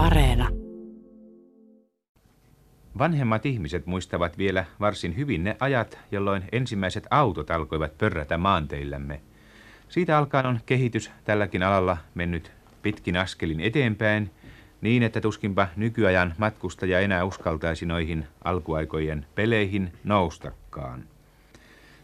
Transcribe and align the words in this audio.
Areena. 0.00 0.48
Vanhemmat 2.98 3.46
ihmiset 3.46 3.86
muistavat 3.86 4.38
vielä 4.38 4.64
varsin 4.80 5.16
hyvin 5.16 5.44
ne 5.44 5.56
ajat, 5.60 5.98
jolloin 6.10 6.42
ensimmäiset 6.52 7.06
autot 7.10 7.50
alkoivat 7.50 7.98
pörrätä 7.98 8.38
maanteillämme. 8.38 9.20
Siitä 9.88 10.18
alkaen 10.18 10.46
on 10.46 10.60
kehitys 10.66 11.10
tälläkin 11.24 11.62
alalla 11.62 11.96
mennyt 12.14 12.52
pitkin 12.82 13.16
askelin 13.16 13.60
eteenpäin, 13.60 14.30
niin 14.80 15.02
että 15.02 15.20
tuskinpa 15.20 15.68
nykyajan 15.76 16.34
matkustaja 16.38 17.00
enää 17.00 17.24
uskaltaisi 17.24 17.86
noihin 17.86 18.26
alkuaikojen 18.44 19.26
peleihin 19.34 19.92
noustakaan. 20.04 21.04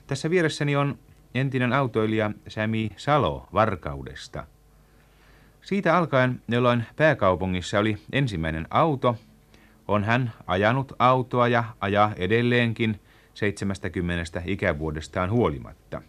Tässä 0.06 0.30
vieressäni 0.30 0.76
on 0.76 0.98
entinen 1.34 1.72
autoilija 1.72 2.30
Sami 2.48 2.90
Salo 2.96 3.48
Varkaudesta. 3.52 4.46
Siitä 5.66 5.96
alkaen, 5.96 6.40
jolloin 6.48 6.84
pääkaupungissa 6.96 7.78
oli 7.78 7.98
ensimmäinen 8.12 8.66
auto, 8.70 9.16
on 9.88 10.04
hän 10.04 10.32
ajanut 10.46 10.92
autoa 10.98 11.48
ja 11.48 11.64
ajaa 11.80 12.12
edelleenkin 12.16 13.00
70 13.34 14.42
ikävuodestaan 14.44 15.30
huolimatta. 15.30 16.02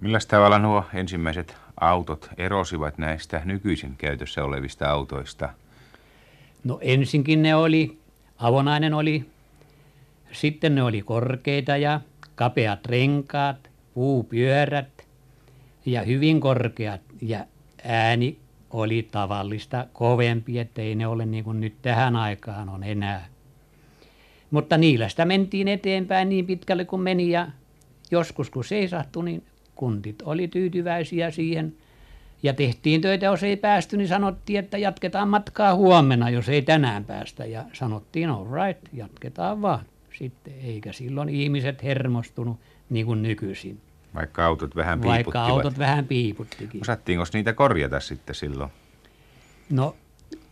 Millä 0.00 0.18
tavalla 0.28 0.58
nuo 0.58 0.84
ensimmäiset 0.94 1.56
autot 1.80 2.30
erosivat 2.36 2.98
näistä 2.98 3.42
nykyisin 3.44 3.96
käytössä 3.96 4.44
olevista 4.44 4.90
autoista? 4.90 5.48
No 6.64 6.78
ensinkin 6.82 7.42
ne 7.42 7.54
oli, 7.54 7.98
avonainen 8.38 8.94
oli, 8.94 9.24
sitten 10.32 10.74
ne 10.74 10.82
oli 10.82 11.02
korkeita 11.02 11.76
ja 11.76 12.00
kapeat 12.34 12.86
renkaat, 12.86 13.70
puupyörät 13.94 15.06
ja 15.86 16.02
hyvin 16.02 16.40
korkeat 16.40 17.00
ja 17.22 17.44
ääni 17.84 18.38
oli 18.70 19.08
tavallista 19.12 19.86
kovempi, 19.92 20.58
ettei 20.58 20.94
ne 20.94 21.06
ole 21.06 21.26
niin 21.26 21.44
kuin 21.44 21.60
nyt 21.60 21.74
tähän 21.82 22.16
aikaan 22.16 22.68
on 22.68 22.84
enää. 22.84 23.26
Mutta 24.50 24.78
niillä 24.78 25.08
sitä 25.08 25.24
mentiin 25.24 25.68
eteenpäin 25.68 26.28
niin 26.28 26.46
pitkälle 26.46 26.84
kuin 26.84 27.02
meni 27.02 27.30
ja 27.30 27.46
joskus 28.10 28.50
kun 28.50 28.64
seisahtui, 28.64 29.24
niin 29.24 29.42
kuntit 29.74 30.22
oli 30.22 30.48
tyytyväisiä 30.48 31.30
siihen. 31.30 31.74
Ja 32.42 32.52
tehtiin 32.52 33.00
töitä, 33.00 33.26
jos 33.26 33.42
ei 33.42 33.56
päästy, 33.56 33.96
niin 33.96 34.08
sanottiin, 34.08 34.58
että 34.58 34.78
jatketaan 34.78 35.28
matkaa 35.28 35.74
huomenna, 35.74 36.30
jos 36.30 36.48
ei 36.48 36.62
tänään 36.62 37.04
päästä. 37.04 37.44
Ja 37.44 37.64
sanottiin, 37.72 38.30
all 38.30 38.46
right, 38.54 38.86
jatketaan 38.92 39.62
vaan. 39.62 39.84
Sitten 40.18 40.54
eikä 40.64 40.92
silloin 40.92 41.28
ihmiset 41.28 41.82
hermostunut 41.82 42.56
niin 42.90 43.06
kuin 43.06 43.22
nykyisin. 43.22 43.80
Vaikka 44.14 44.46
autot 44.46 44.76
vähän 44.76 45.00
piiputtivat. 45.00 45.34
Vaikka 45.34 45.54
autot 45.54 45.78
vähän 45.78 46.06
piiputtikin. 46.06 46.80
Osattiinko 46.80 47.24
niitä 47.32 47.52
korjata 47.52 48.00
sitten 48.00 48.34
silloin? 48.34 48.70
No, 49.70 49.96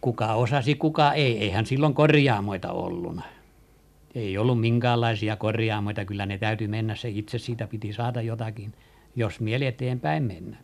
kuka 0.01 0.35
osasi, 0.35 0.75
kuka 0.75 1.13
ei. 1.13 1.39
Eihän 1.39 1.67
silloin 1.67 1.95
korjaamoita 1.95 2.73
ollut. 2.73 3.21
Ei 4.15 4.39
ollut 4.39 4.61
minkäänlaisia 4.61 5.37
korjaamoita. 5.37 6.05
Kyllä 6.05 6.27
ne 6.27 6.39
täytyy 6.39 6.69
mennä. 6.69 6.95
Se 6.95 7.09
itse 7.09 7.39
siitä 7.39 7.67
piti 7.67 7.93
saada 7.93 8.23
jotakin, 8.23 8.73
jos 9.17 9.41
mieli 9.41 9.67
eteenpäin 9.67 10.23
mennä. 10.23 10.57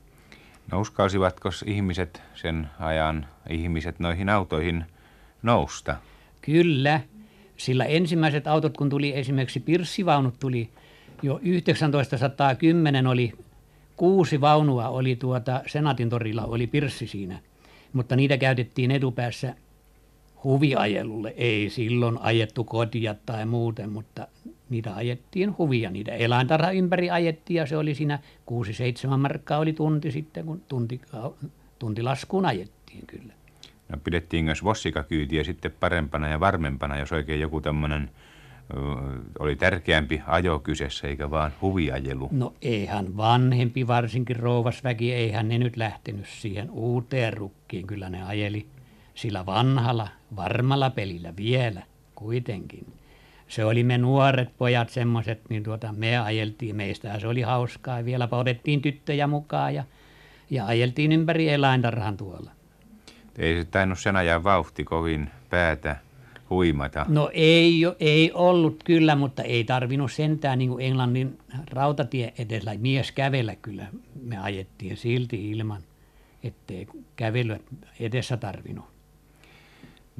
No 0.72 0.80
uskalsivatko 0.80 1.50
ihmiset 1.66 2.22
sen 2.34 2.68
ajan 2.80 3.26
ihmiset 3.50 3.98
noihin 3.98 4.28
autoihin 4.28 4.84
nousta? 5.42 5.96
Kyllä. 6.40 7.00
Sillä 7.56 7.84
ensimmäiset 7.84 8.46
autot, 8.46 8.76
kun 8.76 8.90
tuli 8.90 9.16
esimerkiksi 9.16 9.60
pirssivaunut 9.60 10.38
tuli 10.40 10.70
jo 11.22 11.40
1910 11.64 13.06
oli 13.06 13.32
kuusi 13.96 14.40
vaunua 14.40 14.88
oli 14.88 15.16
tuota 15.16 15.62
Senaatin 15.66 16.10
torilla, 16.10 16.44
oli 16.44 16.66
pirssi 16.66 17.06
siinä. 17.06 17.38
Mutta 17.92 18.16
niitä 18.16 18.38
käytettiin 18.38 18.90
etupäässä 18.90 19.54
huviajelulle. 20.44 21.34
Ei 21.36 21.70
silloin 21.70 22.18
ajettu 22.20 22.64
kotia 22.64 23.14
tai 23.26 23.46
muuten, 23.46 23.90
mutta 23.90 24.28
niitä 24.70 24.94
ajettiin 24.94 25.58
huvia. 25.58 25.90
Niitä 25.90 26.12
eläintarha 26.12 26.70
ympäri 26.70 27.10
ajettiin 27.10 27.56
ja 27.56 27.66
se 27.66 27.76
oli 27.76 27.94
siinä 27.94 28.18
6-7 29.14 29.16
markkaa 29.16 29.58
oli 29.58 29.72
tunti 29.72 30.10
sitten, 30.10 30.44
kun 30.44 30.62
tunti, 30.68 31.00
tuntilaskuun 31.78 32.46
ajettiin 32.46 33.06
kyllä. 33.06 33.32
No 33.88 33.98
pidettiinkö 34.04 34.52
vossikakyytiä 34.64 35.44
sitten 35.44 35.72
parempana 35.80 36.28
ja 36.28 36.40
varmempana, 36.40 36.98
jos 36.98 37.12
oikein 37.12 37.40
joku 37.40 37.60
tämmöinen 37.60 38.10
oli 39.38 39.56
tärkeämpi 39.56 40.22
ajo 40.26 40.58
kyseessä 40.58 41.08
eikä 41.08 41.30
vaan 41.30 41.52
huviajelu? 41.62 42.28
No 42.32 42.54
eihän 42.62 43.16
vanhempi, 43.16 43.86
varsinkin 43.86 44.36
rouvasväki, 44.36 45.12
eihän 45.12 45.48
ne 45.48 45.58
nyt 45.58 45.76
lähtenyt 45.76 46.26
siihen 46.26 46.70
uuteen 46.70 47.32
rukkiin. 47.32 47.86
Kyllä 47.86 48.10
ne 48.10 48.22
ajeli 48.22 48.66
sillä 49.14 49.46
vanhalla, 49.46 50.08
varmalla 50.36 50.90
pelillä 50.90 51.36
vielä 51.36 51.82
kuitenkin. 52.14 52.86
Se 53.48 53.64
oli 53.64 53.82
me 53.82 53.98
nuoret 53.98 54.48
pojat 54.58 54.88
semmoiset, 54.88 55.40
niin 55.48 55.62
tuota, 55.62 55.92
me 55.92 56.18
ajeltiin, 56.18 56.76
meistä 56.76 57.20
se 57.20 57.26
oli 57.26 57.42
hauskaa. 57.42 58.04
Vielä 58.04 58.28
otettiin 58.30 58.82
tyttöjä 58.82 59.26
mukaan 59.26 59.74
ja, 59.74 59.84
ja 60.50 60.66
ajeltiin 60.66 61.12
ympäri 61.12 61.48
eläintarhan 61.48 62.16
tuolla. 62.16 62.50
Ei 63.38 63.62
se 63.62 63.64
tainnut 63.64 63.98
sen 63.98 64.16
ajan 64.16 64.44
vauhti 64.44 64.84
kovin 64.84 65.30
päätä 65.50 65.96
huimata? 66.54 67.06
No 67.08 67.30
ei, 67.32 67.82
ei 68.00 68.32
ollut 68.32 68.82
kyllä, 68.84 69.16
mutta 69.16 69.42
ei 69.42 69.64
tarvinnut 69.64 70.12
sentään 70.12 70.58
niin 70.58 70.70
kuin 70.70 70.84
Englannin 70.84 71.38
rautatie 71.70 72.32
edellä 72.38 72.74
mies 72.78 73.12
kävellä 73.12 73.56
kyllä. 73.56 73.86
Me 74.22 74.38
ajettiin 74.38 74.96
silti 74.96 75.50
ilman, 75.50 75.82
ettei 76.42 76.86
kävelyä 77.16 77.60
edessä 78.00 78.36
tarvinnut. 78.36 78.84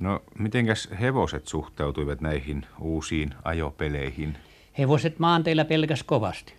No 0.00 0.22
mitenkäs 0.38 0.88
hevoset 1.00 1.48
suhtautuivat 1.48 2.20
näihin 2.20 2.66
uusiin 2.80 3.34
ajopeleihin? 3.44 4.36
Hevoset 4.78 5.18
maanteilla 5.18 5.64
pelkäs 5.64 6.02
kovasti. 6.02 6.54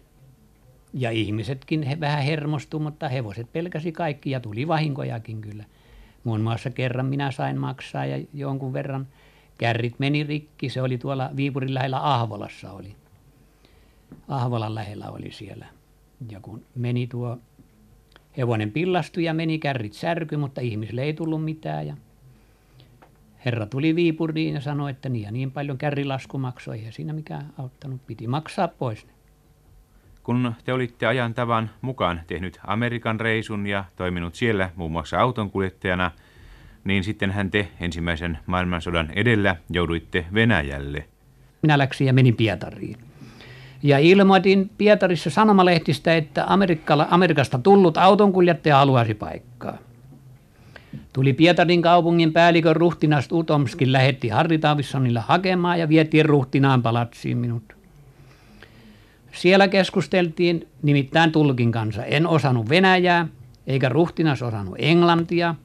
Ja 0.93 1.11
ihmisetkin 1.11 1.83
he 1.83 1.99
vähän 1.99 2.23
hermostu, 2.23 2.79
mutta 2.79 3.09
hevoset 3.09 3.53
pelkäsi 3.53 3.91
kaikki 3.91 4.31
ja 4.31 4.39
tuli 4.39 4.67
vahinkojakin 4.67 5.41
kyllä. 5.41 5.63
Muun 6.23 6.41
muassa 6.41 6.69
kerran 6.69 7.05
minä 7.05 7.31
sain 7.31 7.59
maksaa 7.59 8.05
ja 8.05 8.25
jonkun 8.33 8.73
verran– 8.73 9.07
kärrit 9.57 9.99
meni 9.99 10.23
rikki. 10.23 10.69
Se 10.69 10.81
oli 10.81 10.97
tuolla 10.97 11.29
Viipurin 11.35 11.73
lähellä 11.73 12.13
Ahvolassa 12.13 12.71
oli. 12.71 12.95
Ahvolan 14.27 14.75
lähellä 14.75 15.09
oli 15.09 15.31
siellä. 15.31 15.65
Ja 16.29 16.39
kun 16.39 16.65
meni 16.75 17.07
tuo 17.07 17.37
hevonen 18.37 18.71
pillastui 18.71 19.23
ja 19.23 19.33
meni 19.33 19.59
kärrit 19.59 19.93
särky, 19.93 20.37
mutta 20.37 20.61
ihmisille 20.61 21.03
ei 21.03 21.13
tullut 21.13 21.43
mitään. 21.43 21.87
Ja 21.87 21.97
herra 23.45 23.65
tuli 23.65 23.95
Viipuriin 23.95 24.53
ja 24.53 24.61
sanoi, 24.61 24.91
että 24.91 25.09
niin 25.09 25.23
ja 25.23 25.31
niin 25.31 25.51
paljon 25.51 25.77
kärrilasku 25.77 26.37
maksoi. 26.37 26.77
Eihän 26.77 26.93
siinä 26.93 27.13
mikään 27.13 27.53
auttanut. 27.57 28.01
Piti 28.07 28.27
maksaa 28.27 28.67
pois 28.67 29.05
ne. 29.05 29.11
Kun 30.23 30.53
te 30.65 30.73
olitte 30.73 31.05
ajan 31.05 31.33
tavan 31.33 31.69
mukaan 31.81 32.21
tehnyt 32.27 32.59
Amerikan 32.63 33.19
reisun 33.19 33.67
ja 33.67 33.85
toiminut 33.95 34.35
siellä 34.35 34.69
muun 34.75 34.91
muassa 34.91 35.19
autonkuljettajana– 35.19 36.11
niin 36.85 37.03
sitten 37.03 37.31
hän 37.31 37.51
te 37.51 37.67
ensimmäisen 37.79 38.37
maailmansodan 38.45 39.11
edellä 39.15 39.55
jouduitte 39.69 40.25
Venäjälle. 40.33 41.05
Minä 41.61 41.77
läksin 41.77 42.07
ja 42.07 42.13
menin 42.13 42.35
Pietariin. 42.35 42.97
Ja 43.83 43.99
ilmoitin 43.99 44.69
Pietarissa 44.77 45.29
sanomalehtistä, 45.29 46.15
että 46.15 46.45
Amerikasta 47.09 47.59
tullut 47.59 47.97
autonkuljettaja 47.97 48.77
haluaisi 48.77 49.13
paikkaa. 49.13 49.77
Tuli 51.13 51.33
Pietarin 51.33 51.81
kaupungin 51.81 52.33
päällikön 52.33 52.75
ruhtinast 52.75 53.31
Utomskin, 53.31 53.91
lähetti 53.91 54.29
Harri 54.29 54.57
Tavissonille 54.57 55.19
hakemaan 55.19 55.79
ja 55.79 55.89
vietiin 55.89 56.25
ruhtinaan 56.25 56.83
palatsiin 56.83 57.37
minut. 57.37 57.63
Siellä 59.31 59.67
keskusteltiin 59.67 60.67
nimittäin 60.81 61.31
tulkin 61.31 61.71
kanssa. 61.71 62.05
En 62.05 62.27
osannut 62.27 62.69
venäjää, 62.69 63.27
eikä 63.67 63.89
ruhtinas 63.89 64.41
osannut 64.41 64.75
englantia– 64.79 65.55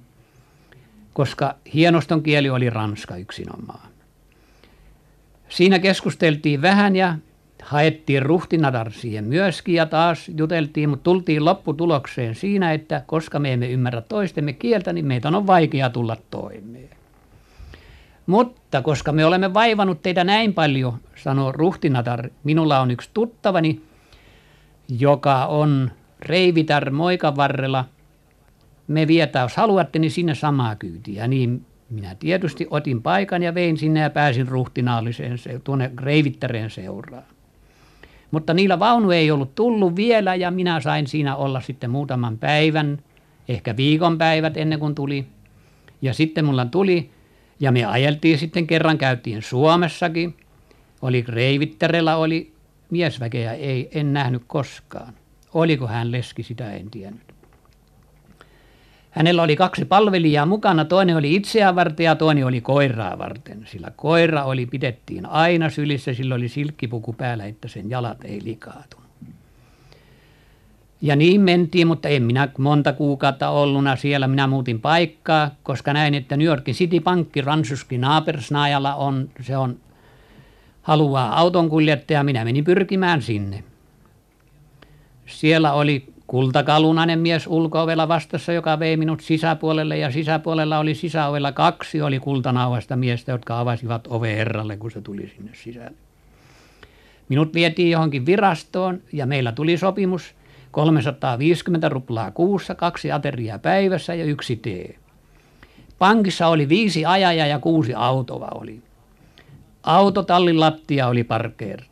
koska 1.13 1.55
hienoston 1.75 2.23
kieli 2.23 2.51
oli 2.51 2.71
ranska 2.71 3.17
yksinomaan. 3.17 3.89
Siinä 5.49 5.79
keskusteltiin 5.79 6.63
vähän 6.63 6.97
ja 6.97 7.15
haettiin 7.63 8.23
ruhtinadar 8.23 8.93
siihen 8.93 9.25
myöskin 9.25 9.75
ja 9.75 9.87
taas 9.87 10.31
juteltiin, 10.37 10.89
mutta 10.89 11.05
tultiin 11.05 11.45
lopputulokseen 11.45 12.35
siinä, 12.35 12.73
että 12.73 13.03
koska 13.07 13.39
me 13.39 13.53
emme 13.53 13.71
ymmärrä 13.71 14.01
toistemme 14.01 14.53
kieltä, 14.53 14.93
niin 14.93 15.07
meitä 15.07 15.29
on 15.29 15.47
vaikea 15.47 15.91
tulla 15.91 16.17
toimeen. 16.31 16.91
Mutta 18.27 18.83
koska 18.83 19.13
me 19.13 19.25
olemme 19.25 19.55
vaivannut 19.55 20.03
teitä 20.03 20.25
näin 20.25 20.55
paljon, 20.55 20.95
sanoi 21.17 21.53
ruhtinatar, 21.53 22.31
minulla 22.45 22.81
on 22.81 22.91
yksi 22.91 23.11
tuttavani, 23.15 23.81
joka 24.99 25.47
on 25.47 25.91
Reivitar 26.21 26.91
Moikan 26.91 27.37
varrella– 27.37 27.85
me 28.91 29.07
vietään, 29.07 29.45
jos 29.45 29.57
haluatte, 29.57 29.99
niin 29.99 30.11
sinne 30.11 30.35
samaa 30.35 30.77
kyytiä. 30.77 31.29
Niin 31.29 31.67
minä 31.91 32.15
tietysti 32.15 32.67
otin 32.71 33.03
paikan 33.03 33.43
ja 33.43 33.55
vein 33.55 33.77
sinne 33.77 34.01
ja 34.01 34.11
pääsin 34.11 34.49
ruhtinaalliseen 34.49 35.39
tuonne 35.65 35.91
Reivittäreen 36.01 36.71
seuraan. 36.71 37.25
Mutta 38.31 38.55
niillä 38.55 38.79
vaunu 38.79 39.11
ei 39.11 39.31
ollut 39.31 39.55
tullut 39.55 39.97
vielä 39.97 40.35
ja 40.35 40.51
minä 40.51 40.81
sain 40.81 41.07
siinä 41.07 41.37
olla 41.37 41.61
sitten 41.61 41.91
muutaman 41.91 42.39
päivän, 42.39 42.99
ehkä 43.49 43.77
viikonpäivät 43.77 44.57
ennen 44.57 44.79
kuin 44.81 44.95
tuli. 44.95 45.27
Ja 46.03 46.15
sitten 46.15 46.45
mulla 46.45 46.65
tuli 46.65 47.11
Ja 47.61 47.73
me 47.73 47.85
ajeltiin 47.85 48.39
sitten 48.39 48.67
kerran, 48.67 48.99
käytiin 48.99 49.43
Suomessakin. 49.43 50.37
Oli 51.03 51.25
Reivitterellä 51.29 52.17
oli 52.17 52.53
miesväkeä, 52.91 53.53
ei, 53.53 53.89
en 53.93 54.13
nähnyt 54.13 54.43
koskaan. 54.47 55.15
Oliko 55.55 55.87
hän 55.87 56.13
leski, 56.13 56.43
sitä 56.43 56.73
en 56.73 56.91
tiennyt. 56.91 57.40
Hänellä 59.11 59.43
oli 59.43 59.57
kaksi 59.57 59.85
palvelijaa 59.85 60.47
mukana, 60.47 60.85
toinen 60.85 61.17
oli 61.17 61.35
itseään 61.35 61.77
varten 61.77 62.05
ja 62.05 62.15
toinen 62.15 62.47
oli 62.47 62.61
koiraa 62.61 63.19
varten. 63.19 63.67
Sillä 63.67 63.93
koira 63.97 64.45
oli, 64.45 64.67
pidettiin 64.67 65.27
aina 65.27 65.71
sylissä, 65.71 66.15
sillä 66.15 66.35
oli 66.35 66.49
silkkipuku 66.49 67.13
päällä, 67.13 67.45
että 67.45 67.69
sen 67.69 67.91
jalat 67.91 68.25
ei 68.25 68.41
likaatunut. 68.45 69.11
Ja 71.03 71.17
niin 71.17 71.41
mentiin, 71.41 71.87
mutta 71.87 72.09
en 72.09 72.23
minä 72.23 72.49
monta 72.59 72.93
kuukautta 72.93 73.49
olluna 73.49 73.97
siellä. 73.97 74.29
Minä 74.29 74.47
muutin 74.47 74.81
paikkaa, 74.81 75.51
koska 75.63 75.93
näin, 75.93 76.15
että 76.15 76.37
New 76.37 76.47
Yorkin 76.47 76.75
City 76.75 77.01
Pankki 77.01 77.41
Ransuski 77.41 77.99
Naapersnaajalla 77.99 78.95
on, 78.95 79.31
se 79.41 79.57
on, 79.57 79.77
haluaa 80.83 81.39
autonkuljettaja. 81.39 82.25
Minä 82.25 82.45
menin 82.45 82.65
pyrkimään 82.65 83.23
sinne. 83.23 83.65
Siellä 85.27 85.73
oli 85.73 86.13
kultakalunainen 86.31 87.19
mies 87.19 87.47
ulkoovella 87.47 88.09
vastassa, 88.09 88.53
joka 88.53 88.79
vei 88.79 88.97
minut 88.97 89.21
sisäpuolelle 89.21 89.99
ja 89.99 90.11
sisäpuolella 90.11 90.79
oli 90.79 90.95
sisäovella 90.95 91.53
kaksi, 91.53 92.03
oli 92.03 92.19
kultanauhasta 92.19 92.97
miestä, 92.97 93.33
jotka 93.33 93.61
avasivat 93.61 94.07
ove 94.07 94.37
herralle, 94.37 94.77
kun 94.77 94.91
se 94.91 95.01
tuli 95.01 95.33
sinne 95.37 95.51
sisälle. 95.55 95.97
Minut 97.29 97.55
vietiin 97.55 97.91
johonkin 97.91 98.27
virastoon 98.27 99.01
ja 99.13 99.27
meillä 99.27 99.53
tuli 99.53 99.77
sopimus 99.77 100.35
350 100.71 101.89
ruplaa 101.89 102.31
kuussa, 102.31 102.75
kaksi 102.75 103.13
ateriaa 103.13 103.59
päivässä 103.59 104.15
ja 104.15 104.25
yksi 104.25 104.57
tee. 104.57 104.99
Pankissa 105.99 106.47
oli 106.47 106.69
viisi 106.69 107.07
ajajaa 107.07 107.47
ja 107.47 107.59
kuusi 107.59 107.95
autoa 107.95 108.49
oli. 108.55 108.83
Autotallin 109.83 110.61
lattia 110.61 111.09
oli 111.09 111.25
parkkeer, 111.25 111.83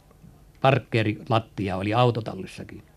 parkkeerilattia 0.61 1.77
oli 1.77 1.95
autotallissakin. 1.95 2.88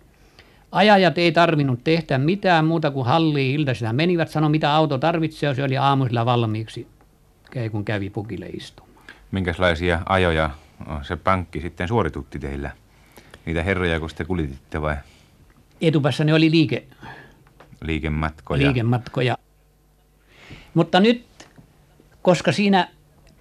Ajajat 0.72 1.18
ei 1.18 1.32
tarvinnut 1.32 1.84
tehdä 1.84 2.18
mitään 2.18 2.66
muuta 2.66 2.92
kuin 2.92 3.06
halliin 3.06 3.60
iltasilla 3.60 3.94
menivät, 3.94 4.30
sano 4.30 4.50
mitä 4.50 4.74
auto 4.74 4.98
tarvitsee, 4.98 5.56
se 5.56 5.64
oli 5.64 5.78
aamuisilla 5.78 6.26
valmiiksi, 6.26 6.88
kun 7.72 7.86
kävi 7.86 8.10
pukille 8.10 8.46
istumaan. 8.46 9.06
Minkälaisia 9.32 10.02
ajoja 10.10 10.50
se 11.02 11.16
pankki 11.16 11.62
sitten 11.62 11.88
suoritutti 11.88 12.40
teillä? 12.40 12.72
Niitä 13.46 13.64
herroja, 13.64 14.00
kun 14.00 14.10
te 14.16 14.26
kulititte 14.26 14.82
vai? 14.82 14.96
Etupäässä 15.82 16.24
ne 16.24 16.34
oli 16.34 16.52
liike, 16.52 16.84
liikematkoja. 17.82 18.66
liikematkoja. 18.66 19.38
Mutta 20.74 21.00
nyt, 21.00 21.26
koska 22.22 22.52
siinä 22.52 22.88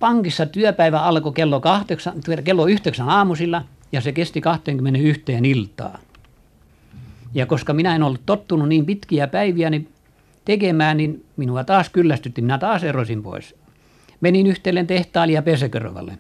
pankissa 0.01 0.47
työpäivä 0.47 1.03
alkoi 1.03 1.33
kello, 1.33 1.61
kahdeksan, 1.61 2.15
kello 2.45 2.67
yhdeksän 2.67 3.09
aamusilla 3.09 3.65
ja 3.93 4.01
se 4.01 4.13
kesti 4.13 4.41
21 4.41 5.23
iltaa, 5.45 5.99
ja 7.35 7.47
koska 7.47 7.73
minä 7.73 7.95
en 7.95 8.03
ollut 8.03 8.27
tottunut 8.27 8.69
niin 8.69 8.87
pitkiä 8.87 9.27
päiviä 9.27 9.71
niin 9.71 9.89
tekemään, 10.45 10.97
niin 10.97 11.25
minua 11.37 11.65
taas 11.65 11.89
kyllästytti. 11.89 12.43
Minä 12.43 12.59
taas 12.59 12.85
erosin 12.85 13.23
pois. 13.23 13.55
Menin 14.21 14.47
yhteen 14.47 14.87
tehtailija 14.87 15.43
Pesekerovalle. 15.43 16.19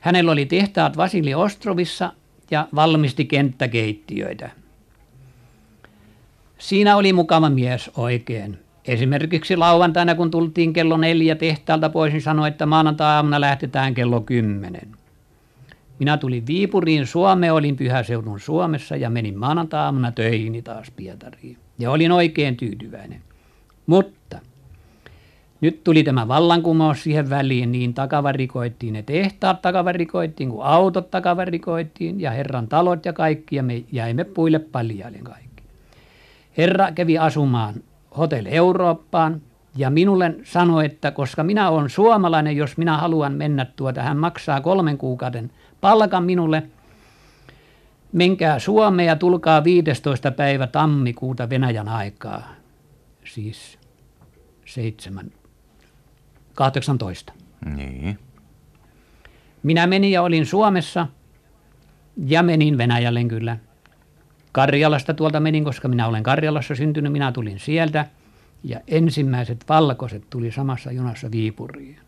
Hänellä 0.00 0.32
oli 0.32 0.46
tehtaat 0.46 0.96
Vasili 0.96 1.34
Ostrovissa 1.34 2.12
ja 2.50 2.68
valmisti 2.74 3.24
kenttäkeittiöitä. 3.24 4.50
Siinä 6.58 6.96
oli 6.96 7.12
mukava 7.12 7.50
mies 7.50 7.90
oikein. 7.96 8.58
Esimerkiksi 8.84 9.56
lauantaina, 9.56 10.14
kun 10.14 10.30
tultiin 10.30 10.72
kello 10.72 10.96
neljä 10.96 11.34
tehtaalta 11.34 11.88
pois, 11.88 12.12
niin 12.12 12.22
sanoi, 12.22 12.48
että 12.48 12.66
maanantai-aamuna 12.66 13.40
lähtetään 13.40 13.94
kello 13.94 14.20
kymmenen. 14.20 14.88
Minä 15.98 16.16
tulin 16.16 16.46
Viipuriin 16.46 17.06
Suomeen, 17.06 17.52
olin 17.52 17.76
Pyhäseudun 17.76 18.40
Suomessa 18.40 18.96
ja 18.96 19.10
menin 19.10 19.38
maanantaamuna 19.38 20.12
töihin 20.12 20.64
taas 20.64 20.90
Pietariin. 20.96 21.56
Ja 21.78 21.90
olin 21.90 22.12
oikein 22.12 22.56
tyytyväinen. 22.56 23.20
Mutta 23.86 24.38
nyt 25.60 25.84
tuli 25.84 26.02
tämä 26.02 26.28
vallankumous 26.28 27.02
siihen 27.02 27.30
väliin, 27.30 27.72
niin 27.72 27.94
takavarikoittiin 27.94 28.92
ne 28.92 29.02
tehtaat 29.02 29.62
takavarikoittiin, 29.62 30.50
kun 30.50 30.64
autot 30.64 31.10
takavarikoittiin 31.10 32.20
ja 32.20 32.30
herran 32.30 32.68
talot 32.68 33.04
ja 33.04 33.12
kaikki 33.12 33.56
ja 33.56 33.62
me 33.62 33.84
jäimme 33.92 34.24
puille 34.24 34.58
paljaille 34.58 35.18
kaikki. 35.18 35.62
Herra 36.56 36.92
kävi 36.92 37.18
asumaan 37.18 37.74
Hotel 38.18 38.46
Eurooppaan 38.48 39.40
ja 39.76 39.90
minulle 39.90 40.34
sanoi, 40.44 40.86
että 40.86 41.10
koska 41.10 41.44
minä 41.44 41.70
olen 41.70 41.90
suomalainen, 41.90 42.56
jos 42.56 42.76
minä 42.76 42.96
haluan 42.96 43.32
mennä 43.32 43.64
tuota, 43.64 44.02
hän 44.02 44.16
maksaa 44.16 44.60
kolmen 44.60 44.98
kuukauden 44.98 45.50
palkan 45.80 46.24
minulle. 46.24 46.62
Menkää 48.12 48.58
Suomeen 48.58 49.06
ja 49.06 49.16
tulkaa 49.16 49.64
15. 49.64 50.30
päivä 50.30 50.66
tammikuuta 50.66 51.50
Venäjän 51.50 51.88
aikaa. 51.88 52.48
Siis 53.24 53.78
7, 54.64 55.32
18. 56.54 57.32
Niin. 57.76 58.18
Minä 59.62 59.86
menin 59.86 60.12
ja 60.12 60.22
olin 60.22 60.46
Suomessa 60.46 61.06
ja 62.26 62.42
menin 62.42 62.78
Venäjälle 62.78 63.24
kyllä. 63.24 63.56
Karjalasta 64.52 65.14
tuolta 65.14 65.40
menin, 65.40 65.64
koska 65.64 65.88
minä 65.88 66.06
olen 66.06 66.22
Karjalassa 66.22 66.74
syntynyt, 66.74 67.12
minä 67.12 67.32
tulin 67.32 67.58
sieltä. 67.58 68.06
Ja 68.64 68.80
ensimmäiset 68.88 69.64
valkoiset 69.68 70.22
tuli 70.30 70.52
samassa 70.52 70.92
junassa 70.92 71.30
Viipuriin. 71.30 71.98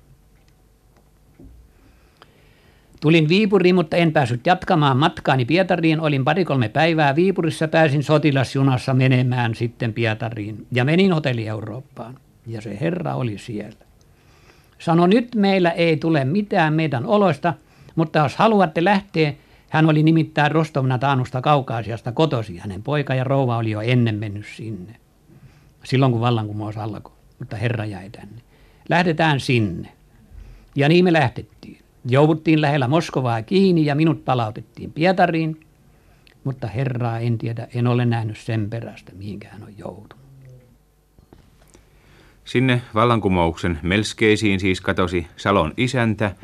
Tulin 3.00 3.28
Viipuriin, 3.28 3.74
mutta 3.74 3.96
en 3.96 4.12
päässyt 4.12 4.46
jatkamaan 4.46 4.96
matkaani 4.96 5.44
Pietariin. 5.44 6.00
Olin 6.00 6.24
pari-kolme 6.24 6.68
päivää 6.68 7.16
Viipurissa, 7.16 7.68
pääsin 7.68 8.02
sotilasjunassa 8.02 8.94
menemään 8.94 9.54
sitten 9.54 9.92
Pietariin 9.92 10.66
ja 10.72 10.84
menin 10.84 11.12
hotelli 11.12 11.46
Eurooppaan. 11.46 12.14
Ja 12.46 12.60
se 12.60 12.78
herra 12.80 13.14
oli 13.14 13.38
siellä. 13.38 13.86
Sano, 14.78 15.06
nyt 15.06 15.34
meillä 15.34 15.70
ei 15.70 15.96
tule 15.96 16.24
mitään 16.24 16.74
meidän 16.74 17.06
oloista, 17.06 17.54
mutta 17.96 18.18
jos 18.18 18.36
haluatte 18.36 18.84
lähteä, 18.84 19.34
hän 19.68 19.88
oli 19.88 20.02
nimittäin 20.02 20.52
Rostovna 20.52 20.98
Taanusta 20.98 21.40
Kaukaasiasta 21.40 22.12
kotosi. 22.12 22.58
Hänen 22.58 22.82
poika 22.82 23.14
ja 23.14 23.24
rouva 23.24 23.56
oli 23.56 23.70
jo 23.70 23.80
ennen 23.80 24.14
mennyt 24.14 24.46
sinne. 24.56 24.96
Silloin 25.88 26.12
kun 26.12 26.20
vallankumous 26.20 26.76
alkoi, 26.76 27.12
mutta 27.38 27.56
herra 27.56 27.84
jäi 27.84 28.10
tänne. 28.10 28.42
Lähdetään 28.88 29.40
sinne. 29.40 29.92
Ja 30.76 30.88
niin 30.88 31.04
me 31.04 31.12
lähtettiin. 31.12 31.78
Jouduttiin 32.04 32.60
lähellä 32.60 32.88
Moskovaa 32.88 33.42
kiinni 33.42 33.86
ja 33.86 33.94
minut 33.94 34.24
palautettiin 34.24 34.92
Pietariin, 34.92 35.60
mutta 36.44 36.66
herraa 36.66 37.18
en 37.18 37.38
tiedä, 37.38 37.68
en 37.74 37.86
ole 37.86 38.04
nähnyt 38.04 38.38
sen 38.38 38.70
perästä, 38.70 39.12
mihinkä 39.14 39.48
hän 39.48 39.62
on 39.62 39.78
joutunut. 39.78 40.16
Sinne 42.44 42.82
vallankumouksen 42.94 43.78
melskeisiin 43.82 44.60
siis 44.60 44.80
katosi 44.80 45.26
Salon 45.36 45.72
isäntä, 45.76 46.34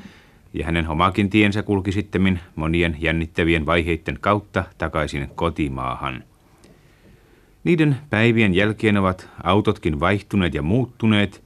ja 0.55 0.67
hänen 0.67 0.89
omakin 0.89 1.31
tiensä 1.31 1.63
kulki 1.63 1.93
sittemmin 1.93 2.41
monien 2.57 2.97
jännittävien 3.01 3.67
vaiheiden 3.67 4.19
kautta 4.21 4.65
takaisin 4.79 5.31
kotimaahan. 5.35 6.25
Niiden 7.65 7.97
päivien 8.11 8.55
jälkeen 8.55 8.97
ovat 8.97 9.29
autotkin 9.45 10.01
vaihtuneet 10.01 10.55
ja 10.55 10.63
muuttuneet, 10.63 11.45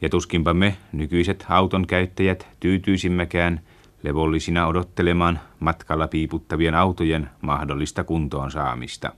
ja 0.00 0.08
tuskinpa 0.08 0.54
me 0.54 0.76
nykyiset 0.92 1.46
auton 1.48 1.86
käyttäjät 1.86 2.48
tyytyisimmekään 2.60 3.60
levollisina 4.02 4.66
odottelemaan 4.66 5.40
matkalla 5.60 6.08
piiputtavien 6.08 6.74
autojen 6.74 7.30
mahdollista 7.40 8.04
kuntoon 8.04 8.50
saamista. 8.50 9.12